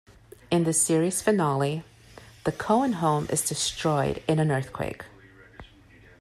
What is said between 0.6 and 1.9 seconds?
the series finale,